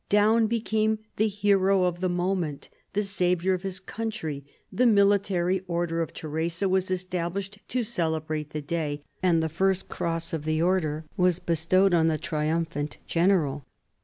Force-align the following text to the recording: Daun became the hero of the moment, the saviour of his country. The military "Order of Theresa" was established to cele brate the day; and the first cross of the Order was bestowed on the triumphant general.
Daun 0.09 0.47
became 0.47 0.97
the 1.17 1.27
hero 1.27 1.83
of 1.83 1.99
the 1.99 2.09
moment, 2.09 2.71
the 2.93 3.03
saviour 3.03 3.53
of 3.53 3.61
his 3.61 3.79
country. 3.79 4.43
The 4.73 4.87
military 4.87 5.59
"Order 5.67 6.01
of 6.01 6.11
Theresa" 6.11 6.67
was 6.67 6.89
established 6.89 7.59
to 7.67 7.83
cele 7.83 8.19
brate 8.19 8.49
the 8.49 8.63
day; 8.63 9.03
and 9.21 9.43
the 9.43 9.47
first 9.47 9.89
cross 9.89 10.33
of 10.33 10.43
the 10.43 10.59
Order 10.59 11.05
was 11.17 11.37
bestowed 11.37 11.93
on 11.93 12.07
the 12.07 12.17
triumphant 12.17 12.97
general. 13.05 13.63